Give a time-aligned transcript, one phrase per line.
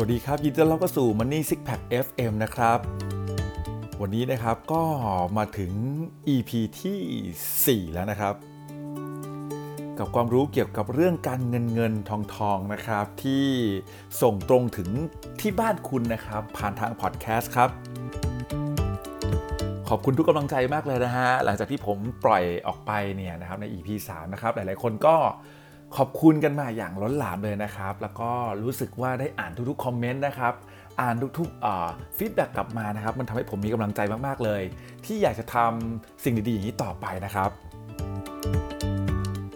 [0.00, 2.78] วัสดีครับ ยินดีต้อนรับเข้าสู่ Money Six Pack FM นะครับ
[4.00, 4.82] วันนี้นะครับก็
[5.36, 5.72] มาถึง
[6.34, 6.50] EP
[6.80, 8.34] ที่ 4 แล้วนะครับ
[9.98, 13.46] กับความรู้เกี่ยวกับเรื่องการเงินเงินทองทองนะครับ ที่
[14.22, 14.88] ส่งตรงถึง
[15.40, 17.70] ที่บ้านคุณนะครับ ผ่านทางพอดแคสต์ครับ
[19.88, 25.16] ขอบคุณทุกกำลังใจมากเลยนะฮะ หลังจากที่ผมปล่อยออกไปเนี่ยนะครับใน EP 3 นะครับ หลายๆ คนก็
[25.96, 28.30] ขอบคุณกันมาอย่างล้นหลามเลยนะครับ แล้วก็
[28.62, 30.54] รู้สึกว่าได้อ่านทุกๆคอมเมนต์นะครับ
[31.00, 34.62] อ่านทุกๆฟีดแบ็กกลับมานะครับ มันทำให้ผมมีกำลังใจมากๆเลย
[35.04, 37.50] ที่อยากจะทำสิ่งดีๆอย่างนี้ต่อไปนะครับ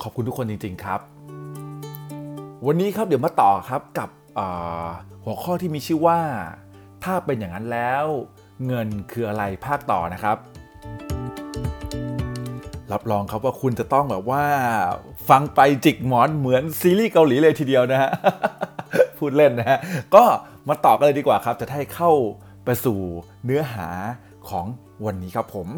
[0.03, 1.01] ขอบคุณทุกคนจริง ๆ ครับ
[2.67, 4.11] วันนี้ครับเดี๋ยวมาต่อครับกับ
[5.25, 6.21] หัวข้อที่มีชื่อว่า
[7.05, 8.05] ถ้าเป็นอย่างนั้นแล้ว
[8.67, 10.37] เงินคืออะไรภาคต่อนะครับ
[12.93, 14.45] รับรองครับว่าคุณจะต้องแบบว่า
[15.29, 18.11] ฟังไปจิกหมอนเหมือนซีรีส์เกาหลีเลยทีเดียวนะฮะ
[19.19, 19.79] พูดเล่นนะฮะ
[20.15, 20.25] ก็
[20.69, 22.11] มาต่อกันเลยดีกว่าครับ จะได้เข้า
[22.65, 22.99] ไปสู่
[23.45, 23.89] เนื้อหา
[24.49, 24.67] ของ
[25.05, 25.69] วันนี้ครับผม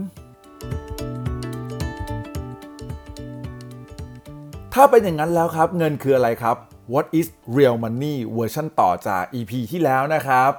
[4.75, 6.57] ถ้าเป็นอย่างนั้นแล้วครับ เงินคืออะไรครับ
[6.93, 10.53] What is real money เวอร์ชันต่อจาก EP ที่แล้วนะครับ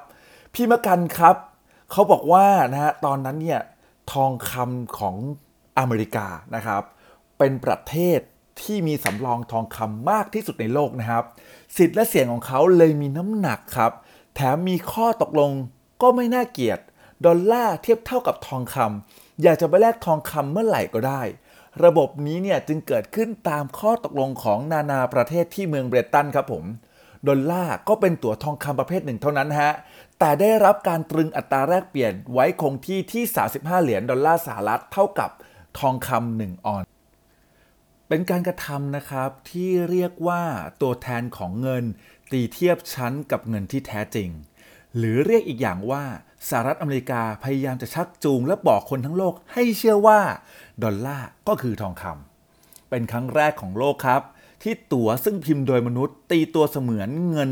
[0.53, 1.35] พี่มะกันครับ
[1.91, 3.61] เขาบอกว่านะฮะตอนนั้นเนี่ย
[4.11, 5.15] ทองคำของ
[5.77, 6.81] อเมริกานะครับ
[7.37, 8.19] เป็นประเทศ
[8.61, 11.23] ที่มีสำรองทองคำมากที่สุดในโลกนะครับ
[11.77, 13.91] สิทธิ์และเสียงของเขาเลยมีน้ำหนักครับ
[14.35, 15.51] แถมมีข้อตกลง
[16.01, 16.79] ก็ไม่น่าเกียด
[17.25, 21.21] ดอลลาร์เทียบเท่ากับทองคำอยากจะไปแลกทองคำเมื่อไหร่ก็ได้
[21.85, 26.65] ระบบนี้เนี่ยจึงเกิดขึ้นตามข้อตกลงของนานาประเทศที่เมืองเบรตันครับผม
[27.27, 29.71] ดอลลาร์ก็เป็นตั๋วทองคำประเภทหนึ่งเท่านั้นฮะ
[30.19, 35.29] แต่ได้รับการตรึงอัตราแลกเปลี่ยนไว้คงที่ที่ 35 เหรียญดอลลาร์สหรัฐเท่ากับ
[35.79, 36.83] ทองคำหนึ่งออน
[38.07, 40.43] เป็นการกระทำนะครับที่เรียกว่า
[40.81, 41.83] ตัวแทนของเงิน
[42.31, 44.29] ตีเทียบชั้นกับเงินที่แท้จริง
[44.97, 46.03] หรือเรียกอีกอย่างว่า
[46.49, 50.19] สหรัฐอเมริกาพยายามจะชักจูงและบอกคนทั้งโลกให้เชื่อว่า
[50.83, 54.21] ดอลลาร์ก็คือทองคำเป็นครั้งแรกของโลกครับ
[54.63, 57.49] ที่ตั๋วซึ่งพิมพ์โดยมนุษย์ ตีตัวเสมือนเงิน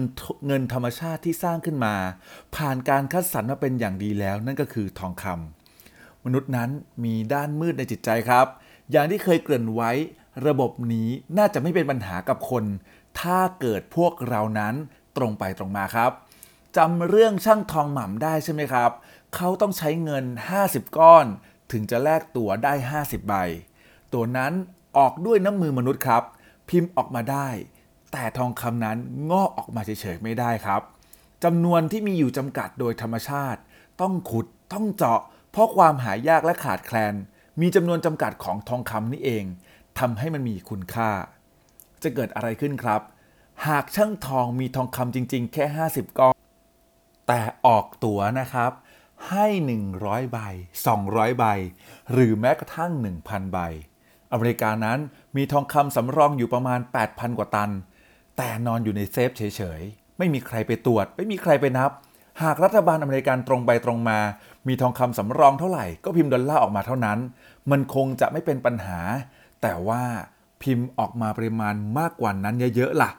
[0.48, 1.96] เงินธรรมชาติที่สร้างขึ้นมา
[2.56, 6.70] ผ่านการคัดสรรมาเป็นอย่างดีแล้ว นั่นก็คือทองคำมนุษย์นั้น
[7.04, 8.48] มีด้านมืดในจิตใจครับ
[8.92, 9.92] อย่างที่เคยเกริ่นไว้
[10.48, 12.64] ระบบนี้น่าจะไม่เป็นปัญหากับคน
[13.20, 14.74] ถ้าเกิดพวกเรานั้น
[15.18, 16.12] ตรงไปตรงมาครับ
[16.78, 18.92] จำเรื่องช่างทองหม่ำได้ใช่ไหมครับ
[19.36, 20.26] เขาต้องใช้เงิน
[20.62, 21.26] 50 ก้อน
[21.72, 22.74] ถึงจะแลกตั๋วได้
[23.04, 23.34] 50 ใบ
[24.14, 24.54] ตัวนั้น
[24.98, 26.24] ออกด้วยน้ำมือมนุษย์ครับ
[26.70, 27.48] พิมพ์ออกมาได้
[28.12, 28.98] แต่ทองคำนั้น
[29.32, 30.82] งอกออกมาเฉยๆไม่ได้ครับ
[31.44, 33.60] จำนวนที่มีอยู่จำกัดโดยธรรมชาติ
[34.02, 35.22] ต้องขุดต้องเจาะ
[35.52, 37.14] เพราะความหายากและขาดแคลน
[37.62, 39.46] มีจำนวนจำกัดของทองคำนี่เอง
[40.00, 41.12] ทำให้มันมีคุณค่า
[42.04, 43.02] จะเกิดอะไรขึ้นครับ
[43.68, 46.36] หากช่างทองมีทองคำจริง ๆ แค่ 50ก้อน
[47.28, 48.72] แต่ออกตั๋วนะครับ
[49.30, 49.48] ให้
[49.90, 50.38] 100 ใบ
[50.88, 51.46] 200 ใบ
[52.12, 52.92] หรือแม้กระทั่ง
[53.24, 53.60] 1,000 ใบ
[54.32, 55.00] อเมริกานั้น
[55.36, 57.72] มีทองคำสำรองอยู่ประมาณ 8,000 กว่าตัน
[58.38, 59.44] แต่นอนอยู่ในเซฟเฉ
[59.80, 61.92] ยๆ ไม่มีใครไปตรวจ ไม่มีใครไปนับ
[62.44, 64.20] หากรัฐบาลอเมริกันตรงไปตรงมา
[64.68, 67.20] มีทองคำสำรองเท่าไหร่ก็พิมพ์ดอลลาร์ออกมาเท่านั้น
[67.72, 69.00] มันคงจะไม่เป็นปัญหา
[69.64, 70.04] แต่ว่า
[70.62, 73.12] พิมพ์ออกมาปริมาณมากกว่านั้นเยอะๆล่ะ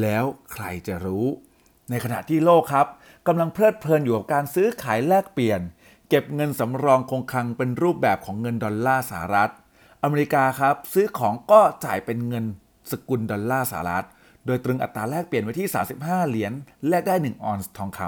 [0.00, 1.26] แล้วใครจะรู้
[1.90, 2.86] ในขณะที่โลกครับ
[3.26, 5.60] กำลังเพลิดเพลินอยู่กับการซื้อขายแลกเปลี่ยน
[6.08, 9.50] เก็บเงินสำรองคงคลังเป็นรูปแบบของเงินดอลลาร์สหรัฐ
[10.02, 12.44] อเมริกาครับ ซื้อของก็จ่ายเป็นเงิน
[12.90, 14.06] สกุลดอลลาร์สหรัฐ
[14.46, 15.68] โดยตรึงอัตราแลกเปลี่ยนไว้ที่
[15.98, 16.52] 35 เหรียญ
[16.88, 18.00] แลกได้ 1 ออนซ์ทองค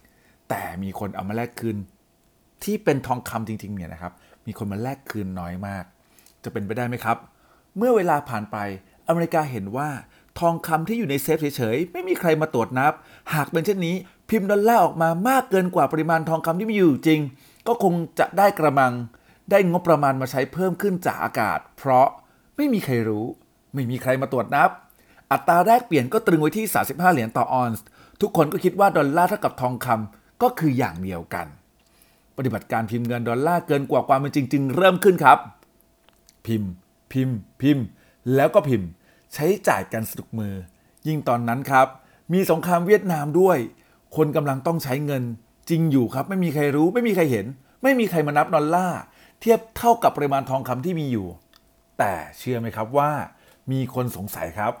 [0.00, 1.76] ำแต่มีคนเอามาแลกคืน
[2.64, 4.12] ที่เป็นทองคำจริงๆเนี่ยนะครับ
[4.46, 5.84] มีคนมาแลกคืนน้อยมาก
[6.44, 7.16] จะเป็นไปได้ไหมครับ
[7.76, 8.56] เมื่อเวลาผ่านไป
[9.08, 9.88] อเมริกาเห็นว่า
[10.40, 12.92] ทองคำที่อยู่ในเซฟเฉยๆ ไม่มีใครมาตรวจนับ
[13.34, 13.96] หากเป็นเช่นนี้
[14.28, 17.20] พิมพ์ดอลลาร์ออกมามากเกินกว่าปริมาณทองคำที่มีอยู่จริง
[17.66, 18.92] ก็คงจะได้กระมัง
[19.50, 22.06] ได้งบประมาณมาใช้เพิ่มขึ้นจากอากาศ เพราะ
[22.56, 23.26] ไม่มีใครรู้
[23.74, 24.70] ไม่มีใครมาตรวจนับ
[25.32, 27.84] อัตราแลกเปลี่ยนก็ตรึงไว้ที่ 35 เหรียญต่อออนซ์
[28.20, 31.46] ทุกคนก็คิดว่าดอลลาร์เท่ากับทองคำก็คืออย่างเดียวกัน
[32.36, 35.38] ปฏิบัติการพิมพ์เงินดอลลาร์เกินกว่าความเป็นจริงจึงเริ่มขึ้นครับ
[36.46, 36.70] พิมพ์
[37.12, 37.84] พิมพ์ พิมพ์
[38.34, 38.88] แล้วก็พิมพ์
[39.34, 40.54] ใช้จ่ายกันสนุกมือ
[41.06, 41.86] ยิ่งตอนนั้นครับ
[42.32, 43.58] มีสงครามเวียดนามด้วย
[44.16, 45.22] คนกำลังต้องใช้เงิน
[45.68, 47.46] จริงอยู่ครับ ไม่มีใครรู้ ไม่มีใครเห็น
[47.82, 49.00] ไม่มีใครมานับดอลลาร์
[49.40, 51.26] เทียบเท่ากับปริมาณทองคำที่มีอยู่
[51.98, 53.10] แต่เชื่อไหมครับว่า
[53.72, 54.72] มีคนสงสัยครับ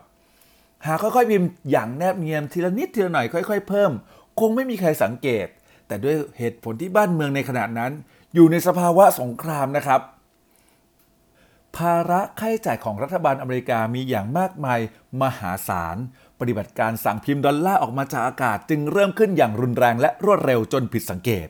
[0.86, 3.92] หากค่อยๆพิมพ์อย่างแนบเนียนทีละนิดทีละหน่อยค่อย ๆ เพิ่ม
[4.40, 5.46] คงไม่มีใครสังเกต
[5.86, 7.92] แต่ด้วยเหตุผลที่บ้านเมืองในขณะนั้น
[8.34, 10.00] อยู่ในสภาวะสงครามนะครับ
[11.76, 14.80] ภาระค่าใช้จ่ายของรัฐบาลอเมริกามีอย่างมากมาย
[15.22, 15.96] มหาศาล
[16.40, 21.48] ปฏิบัติการสั่งพิมพ์ดอลลาร์ออกมาจากอากาศจึงเริ่มขึ้นอย่างรุนแรงและรวดเร็วจนผิดสังเกต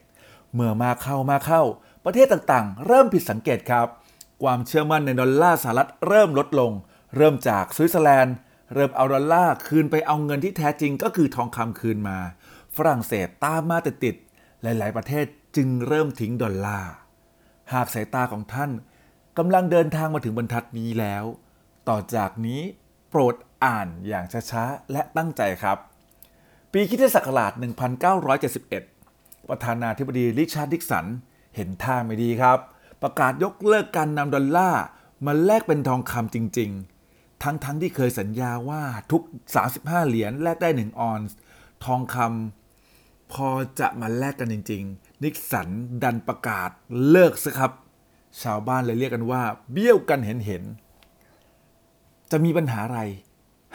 [0.54, 1.62] เมื่อมากเข้ามากเข้า
[2.04, 3.86] ประเทศต่างๆ เริ่มผิดสังเกตครับ
[4.42, 6.72] ความเชื่อมั่นในดอลลาร์สหรัฐเริ่มลดลง
[7.16, 8.34] เริ่มจากสวิตเซอร์แลนด์
[8.74, 12.18] เริ่มเอาดอลลาร์คืนไปเอาเงินที่แท้จริงก็คือทองคำคืนมา
[12.76, 15.26] ฝรั่งเศสตามมาติดๆหลาย ๆ ประเทศ
[15.56, 16.92] จึงเริ่มทิ้งดอลลาร์
[17.72, 18.70] หากสายตาของท่าน
[19.38, 21.24] กำลังเดินทางมาถึงบรรทัดนี้แล้ว
[21.88, 22.60] ต่อจากนี้
[23.10, 23.34] โปรด
[23.64, 25.78] อ่านอย่างช้าๆ และตั้งใจครับ
[26.72, 27.52] ปีคริสตศักราช
[28.30, 31.06] 1971 ประธานาธิบดีริชาร์ดนิกสัน
[31.56, 32.58] เห็นท่าไม่ดีครับ
[33.02, 34.82] ประกาศยกเลิกการนำดอลลาร์
[35.26, 36.70] มาแลกเป็นทองคำจริง
[37.06, 39.22] ๆ ทั้งๆที่เคยสัญญาว่าทุก
[39.64, 41.36] 35 เหรียญแลกได้ 1 ออนซ์
[41.84, 43.48] ทองคำพอ
[43.80, 45.68] จะมาแลกกันจริง ๆ นิกสัน
[46.02, 46.70] ดันประกาศ
[47.10, 47.72] เลิกซะครับ
[48.42, 49.42] ชาวบ้านเลยเรียกกันว่า
[49.72, 53.00] เบี้ยวกันเห็นเห็นๆจะมีปัญหาอะไร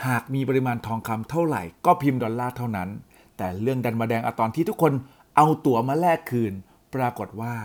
[0.06, 2.90] หากมีปริมาณทองคำเท่าไหร่ ก็พิมพ์ดอลลาร์เท่านั้น
[3.38, 4.94] แต่เรื่องดันมาแดงตอนที่ทุกคน
[5.36, 6.54] เอาตั๋วมาแลกคืน
[6.96, 7.56] ปรากฏว่า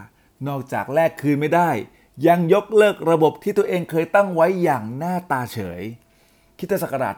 [0.49, 1.71] นอกจากแลกคืนไม่ได้
[2.27, 5.83] ยังยกเลิกระบบที่ตัวเองเคยตั้งไว้อย่างหน้าตาเฉย
[6.59, 7.15] คริสตศักราช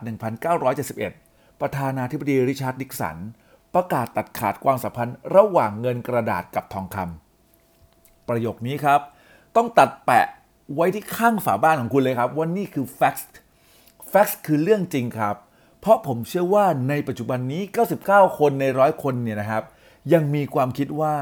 [0.78, 3.16] 1971 ประธานาธิบดีริชาร์ดนิกสัน
[3.75, 9.00] ประกาศตัดขาดความสัมพันธ์ระหว่างเงินกระดาษกับทองคำประโยคนี้ครับ
[9.58, 10.26] ต้องตัดแปะ
[10.75, 13.32] ไว้ที่ข้างฝาบ้านของคุณเลยครับว่านี่คือ fact
[14.12, 15.37] fact คือเรื่องจริงครับ
[15.81, 17.62] เพราะผมเชื่อว่าในปัจจุบันนี้
[18.00, 19.64] 99 คนในร้อยคนเนี่ยนะครับ
[20.12, 21.16] ยังมีความคิดว่า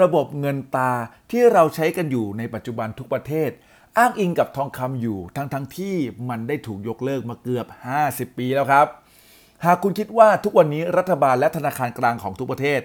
[0.00, 0.92] ระบบเงินตรา
[1.30, 3.50] ที่เราใช้กันอยู่ในปัจจุบันทุกประเทศ
[3.98, 5.96] อ้างอิงกับทองคำอยู่ ทั้งทั้งที่
[6.28, 7.66] มันได้ถูกยกเลิกมาเกือบ
[8.02, 8.86] 50 ปีแล้วครับ
[9.64, 12.80] หากคุณคิดว่าทุกวันนี้รัฐบาลและธนาคารกลางของทุกประเทศ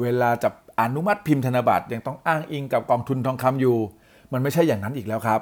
[0.00, 0.48] เวลาจะ
[0.80, 3.78] อนุมัติพิมพ์ธนบัตรยังต้องอ้างอิงกับกองทุนทองคำอยู่
[4.32, 5.40] มันไม่ใช่อย่างนั้นอีกแล้วครับ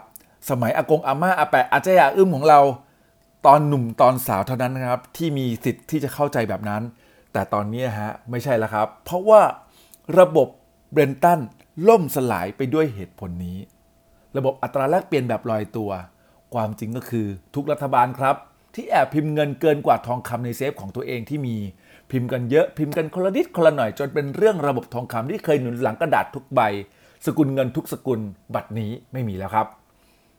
[0.51, 2.61] สมัยอากงอาม่าอาแปะอาเจยาอึ้มของเรา
[3.47, 6.83] ตอนหนุ่มตอนสาวเท่านั้นนะครับ ที่มีสิทธิ์ที่จะเข้าใจแบบนั้น
[7.33, 9.41] แต่ตอนนี้ฮะไม่ใช่แล้วครับ เพราะว่า
[10.19, 10.49] ระบบ
[10.93, 11.41] เบรตตัน
[11.89, 13.59] ล่มสลายไปด้วยเหตุผลนี้
[14.37, 15.91] ระบบอัตราแลกเปลี่ยนแบบลอยตัว
[16.55, 18.37] ความจริงก็คือทุกรัฐบาลครับ
[18.75, 21.57] ที่แอบพิมพ์เงินเกินกว่าทองคำในเซฟของตัวเองที่มี
[22.11, 26.61] พิมพ์กันเยอะพิมพ์กันคนละนิดคนละหน่อยจนเป็นเรื่องระบบทองคำที่เคยหนุนหลังกระดาษทุกใบ
[27.27, 28.21] สกุลเงินทุกสกุล
[28.55, 29.67] บัดนี้ไม่มีแล้วครับ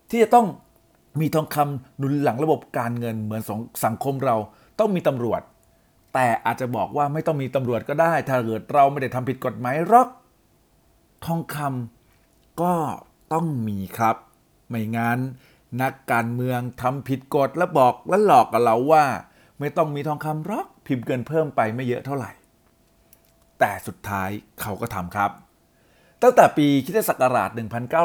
[0.09, 0.47] ที่จะต้อง
[1.21, 3.51] มีทองคำหนุนหลังระบบการเงินเหมือนส,
[3.85, 4.35] สังคมเรา
[4.79, 5.41] ต้องมีตำรวจ
[6.13, 10.09] แต่อาจจะบอกว่าไม่ต้องมีตำรวจก็ได้ ถ้าเกิดเราไม่ได้ทำผิดกฎหมายหรอก
[11.25, 12.73] ทองคำก็
[13.33, 14.15] ต้องมีครับ
[14.69, 15.19] ไม่งั้น
[15.81, 19.05] นักการเมืองทำผิดกฎและบอกและหลอกกับเราว่า
[19.59, 22.31] ไม่ต้องมีทองคำหรอกพิมพ์เกินเพิ่มไปไม่เยอะเท่าไหร่
[23.59, 24.29] แต่สุดท้าย
[24.61, 25.31] เขาก็ทำครับ
[26.23, 27.49] ตั้งแต่ปีคริสตศักราช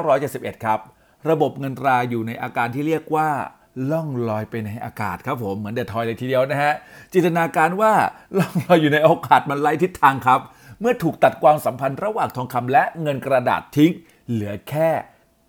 [0.04, 0.80] 1971 ครับ
[1.30, 3.28] ระบบเงินตราอยู่ในอาการที่เรียกว่า
[3.90, 6.74] ล่องลอยไปในอากาศครับผมเหมือนเดะทอยเลยทีเดียวนะฮะ
[7.12, 7.92] จินตนาการว่า
[8.38, 10.40] ล่องลอยอยู่ในอากาศมันไร้ทิศทางครับ
[10.80, 13.92] เมื่อถูกตัดความสัมพันธ์ระหว่างทองคำและเงินกระดาษทิ้ง
[14.30, 14.90] เหลือแค่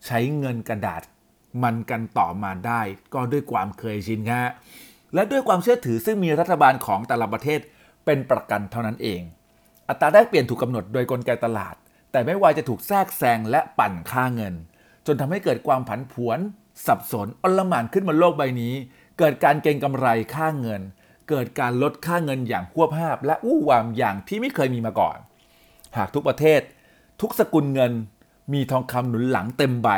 [0.06, 1.02] ใช้เงินกระดาษ
[1.64, 2.82] มันกันต่อมาได้
[3.14, 4.44] ก็ด้วยความเคยชินฮะ
[5.14, 7.60] และด้วยความเชื่อถือซึ่งมีรัฐบาลของแต่ละประเทศ
[8.06, 9.22] เป็นประกันเท่านั้นเอง
[9.90, 11.76] อัตราแลกเปลี่ยนถูกกำหนดโดยกลไกตลาด
[12.12, 14.54] แต่ไม่ว่าจะถูกแทรกแซงและปั่นค่าเงิน
[15.06, 16.40] จนทำให้เกิดความผันผวน
[16.86, 18.74] สับสนอลหม่านขึ้นบนโลกใบนี้
[19.20, 20.82] เกิดการเก็งกำไรค่าเงิน
[21.30, 25.18] เกิดการลดค่าเงินอย่างควบภาพ และอู้วามอย่างที่ไม่เคยมีมาก่อน
[25.98, 26.62] หากทุกประเทศ
[27.22, 27.94] ทุกสกุลเงิน
[28.54, 29.90] มีทองคำหนุนหลังเต็มใบ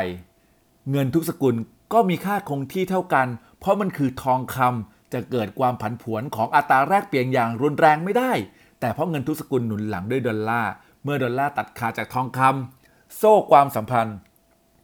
[0.90, 1.54] เงินทุกสกุล
[1.92, 3.26] ก็มีค่าคงที่เท่ากัน
[3.58, 8.32] เพราะมันคือทองคำจะเกิดความผันผวนของอัตราแลกเปลี่ยนอย่างรุนแรงไม่ได้
[8.80, 10.72] แต่เพราะเงินทุกสกุลหนุนหลังด้วยดอลลาร์
[11.02, 14.18] เมื่อดอลลาร์ตัดขาดจากทองคำโซ่ความสัมพันธ์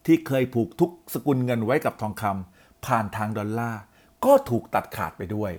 [0.06, 3.80] ที่เคยผูกทุกสกุลเงินไว้กับทองคำผ่านทางดอลลาร์
[4.24, 5.52] ก็ถูกตัดขาดไปด้วย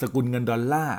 [0.00, 0.98] สกุลเงินดอลลาร์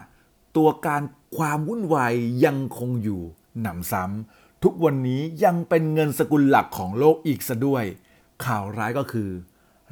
[0.58, 1.02] ตัวการ
[1.38, 2.14] ความวุ่นวาย
[2.46, 3.22] ยังคงอยู่
[3.62, 7.84] หนำซ้ำทุกวันนี้ยังเป็นเงินสกุลหลักของโลกอีกซะด้วย
[8.46, 9.30] ข่าวร้ายก็คือ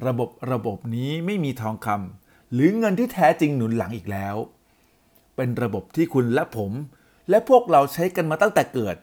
[0.06, 4.36] ระบบระบบนี้ไม่มีทองคำหรือเงินที่แท้จริงหนุนหลังอีกแล้ว
[5.36, 6.72] เป็นระบบที่คุณและผม
[7.32, 8.96] และพวกเราใช้กันมาตั้งแต่เกิด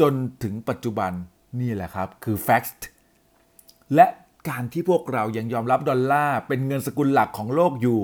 [0.00, 0.12] จน
[0.42, 1.12] ถึงปัจจุบัน
[1.60, 2.80] นี่แหละครับ คือ fiat
[3.94, 4.06] และ
[4.48, 8.00] การที่พวกเรายังยอมรับดอลลาร์เป็นเงินสกุลหลักของโลกอยู่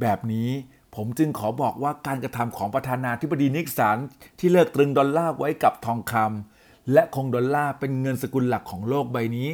[0.00, 0.48] แบบนี้
[0.94, 3.98] ผมจึงขอบอกว่าการกระทำของประธานาธิบดีนิกสัน
[4.38, 9.48] ที่เลิกตรึงดอลลาร์ไว้กับทองคำและคงดอลลาร์เป็นเงินสกุลหลักของโลกใบนี้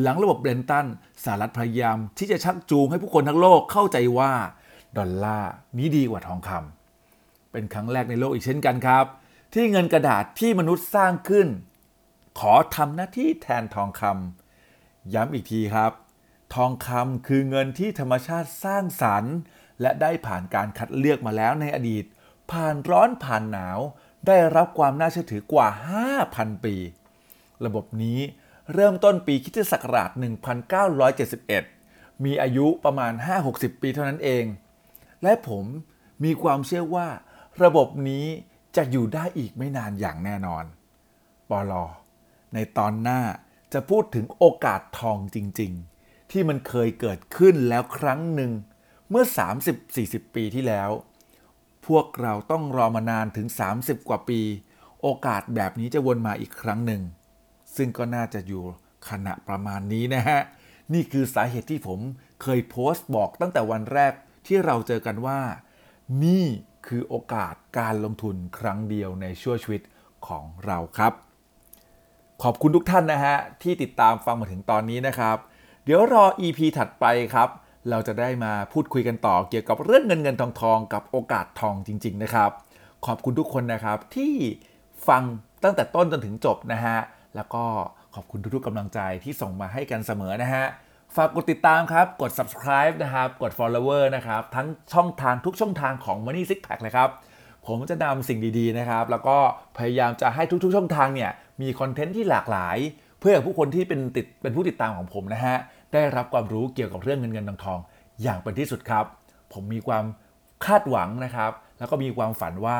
[0.00, 0.86] หลังระบบ Bretton
[1.24, 4.32] สหรัฐพยายามที่จะชักจูงให้ผู้คนทั้งโลกเข้าใจว่า
[4.98, 6.85] ดอลลาร์นี้ดีกว่าทองคำ
[7.56, 9.04] เป็นครั้งแรกในโลกอีกเช่นกันครับ
[9.54, 11.48] ที่เงินกระดาษที่มนุษย์สร้างขึ้น
[12.38, 15.92] ขอทำหน้าที่แทนทองคำย้ำอีกทีครับ
[16.54, 19.34] ทองคำคือเงินที่ธรรมชาติสร้างสรรค์
[19.80, 22.04] และได้ผ่านการคัดเลือกมาแล้วในอดีต
[22.50, 23.78] ผ่านร้อนผ่านหนาว
[24.26, 25.68] ได้รับความน่าเชื่อถือกว่า
[26.16, 26.74] 5,000 ปี
[27.64, 28.18] ระบบนี้
[28.74, 30.10] เริ่มต้นปีคริสตศักราช
[31.36, 33.12] 1971 มีอายุประมาณ
[33.46, 34.44] 5-60 ปีเท่านั้นเอง
[35.22, 35.64] และผม
[36.24, 37.08] มีความเชื่อว่า
[37.64, 38.26] ระบบนี้
[38.76, 40.64] จะอยู่ได้อีกไม่นานอย่างแน่นอน
[41.50, 41.84] ปอลอ
[42.54, 43.20] ในตอนหน้า
[43.72, 45.72] จะพูดถึงโอกาสทองจริง
[46.02, 48.52] ๆ ที่มันเคยเกิดขึ้นแล้วครั้งหนึ่ง
[49.10, 49.24] เมื่อ
[49.80, 50.90] 30-40 ปีที่แล้ว
[51.86, 53.46] พวกเราต้องรอมานานถึง
[53.78, 54.40] 30 กว่าปี
[55.02, 57.02] โอกาสแบบนี้จะวนมาอีกครั้งหนึ่ง
[57.76, 58.64] ซึ่งก็น่าจะอยู่
[59.08, 60.40] ขณะประมาณนี้นะฮะ
[60.92, 62.00] นี่คือสาเหตุที่ผม
[62.42, 64.12] เคยโพสต์บอกตั้งแต่วันแรก
[64.46, 65.40] ที่เราเจอกันว่า
[66.24, 66.46] นี่
[66.88, 69.82] คือโอกาสการลงทุนครั้งเดียวในชั่วชีวิต
[70.26, 71.12] ของเราครับ
[72.42, 75.36] ขอบคุณทุกท่านนะฮะ ที่ติดตามฟังมาถึงตอนนี้นะครับ
[75.84, 77.48] เดี๋ยวรอ EP ถัดไปครับ
[77.90, 82.50] เราจะได้มาพูดคุยกันต่อเกี่ยวกับเรื่องเงินเงินทองทองกับโอกาสทองจริง ๆ นะครับ
[83.06, 84.34] ขอบคุณทุกคนนะครับที่
[85.08, 85.22] ฟัง
[85.64, 86.98] ตั้งแต่ต้นจนถึงจบนะฮะ
[87.36, 87.64] แล้วก็
[88.14, 90.64] ขอบคุณทุกๆกำลังใจที่ส่งมาให้กันเสมอนะฮะ
[91.16, 97.10] ฝากกดติดตามครับ กด subscribe นะครับ กด follower นะครับ ทั้งช่องทางทุกช่องทางของ Money Six Pack เลยครับ
[97.66, 99.36] ผมจะนำสิ่งดีๆนะครับ แล้วก็
[99.78, 101.30] พยายามจะให้ทุกๆ ช่องทางเนี่ย
[101.60, 102.76] มีคอนเทนต์ที่หลากหลาย
[103.20, 105.56] เพื่อผู้คนที่เป็นติดเป็นผู้ติดตามของผมนะฮะ
[105.92, 107.78] ได้รับความรู้เกี่ยวกับเรื่องเงินเงินทองทอง
[108.22, 109.04] อย่างเป็นที่สุดครับ
[109.52, 110.04] ผมมีความ
[110.64, 112.78] คาดหวังนะครับ แล้วก็มีความฝันว่า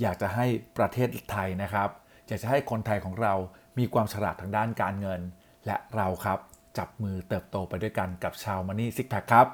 [0.00, 0.46] อยากจะให้
[0.78, 1.88] ประเทศไทยนะครับ
[2.28, 3.34] อยากจะให้คนไทยของเรา
[3.78, 5.20] มีความฉลาดทางด้านการเงิน
[5.66, 6.38] และเราครับ
[6.78, 9.46] จับมือเติบโตไปด้วยกันกับชาวมันนี่ซิกแพคครับ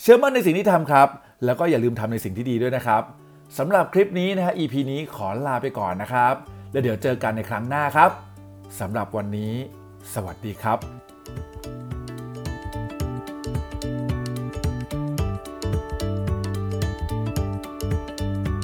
[0.00, 1.08] เชื่อมั่นในสิ่งที่ทำครับ
[1.44, 3.02] แล้วก็อย่าลืมทำในสิ่งที่ดีด้วยนะครับ
[3.58, 6.34] สำหรับคลิปนี้นะฮะ EP นี้ขอลาไปก่อนนะครับ
[6.72, 8.10] แล้วเดี๋ยวเจอกันในครั้งหน้าครับ
[8.80, 9.52] สำหรับวันนี้
[10.14, 11.03] สวัสดีครับ